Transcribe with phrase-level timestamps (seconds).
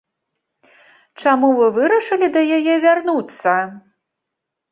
[1.23, 3.53] Чаму вы вырашылі да яе вярнуцца?